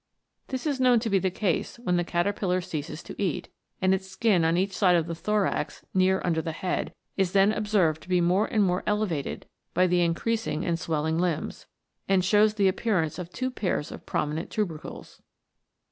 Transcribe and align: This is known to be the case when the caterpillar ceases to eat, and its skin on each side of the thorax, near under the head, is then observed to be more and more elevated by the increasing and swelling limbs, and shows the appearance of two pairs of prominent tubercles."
This 0.47 0.65
is 0.65 0.79
known 0.79 0.99
to 1.01 1.11
be 1.11 1.19
the 1.19 1.29
case 1.29 1.77
when 1.77 1.95
the 1.95 2.03
caterpillar 2.03 2.59
ceases 2.59 3.03
to 3.03 3.21
eat, 3.21 3.49
and 3.83 3.93
its 3.93 4.07
skin 4.07 4.43
on 4.43 4.57
each 4.57 4.75
side 4.75 4.95
of 4.95 5.05
the 5.05 5.13
thorax, 5.13 5.85
near 5.93 6.23
under 6.25 6.41
the 6.41 6.51
head, 6.53 6.95
is 7.17 7.33
then 7.33 7.51
observed 7.51 8.01
to 8.01 8.09
be 8.09 8.19
more 8.19 8.47
and 8.47 8.63
more 8.63 8.81
elevated 8.87 9.45
by 9.75 9.85
the 9.85 10.01
increasing 10.01 10.65
and 10.65 10.79
swelling 10.79 11.19
limbs, 11.19 11.67
and 12.09 12.25
shows 12.25 12.55
the 12.55 12.67
appearance 12.67 13.19
of 13.19 13.29
two 13.29 13.51
pairs 13.51 13.91
of 13.91 14.07
prominent 14.07 14.49
tubercles." 14.49 15.21